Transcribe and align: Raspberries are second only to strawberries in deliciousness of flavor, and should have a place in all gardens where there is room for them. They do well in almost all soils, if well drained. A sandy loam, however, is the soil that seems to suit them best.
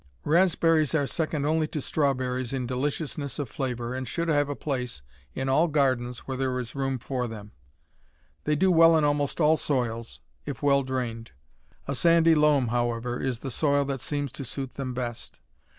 Raspberries 0.25 0.95
are 0.95 1.05
second 1.05 1.45
only 1.45 1.67
to 1.67 1.79
strawberries 1.79 2.53
in 2.53 2.65
deliciousness 2.65 3.37
of 3.37 3.49
flavor, 3.49 3.93
and 3.93 4.07
should 4.07 4.29
have 4.29 4.49
a 4.49 4.55
place 4.55 5.03
in 5.35 5.47
all 5.47 5.67
gardens 5.67 6.21
where 6.27 6.35
there 6.35 6.57
is 6.57 6.73
room 6.73 6.97
for 6.97 7.27
them. 7.27 7.51
They 8.45 8.55
do 8.55 8.71
well 8.71 8.97
in 8.97 9.03
almost 9.03 9.39
all 9.39 9.57
soils, 9.57 10.19
if 10.43 10.63
well 10.63 10.81
drained. 10.81 11.33
A 11.87 11.93
sandy 11.93 12.33
loam, 12.33 12.69
however, 12.69 13.19
is 13.21 13.41
the 13.41 13.51
soil 13.51 13.85
that 13.85 14.01
seems 14.01 14.31
to 14.31 14.43
suit 14.43 14.73
them 14.73 14.95
best. 14.95 15.39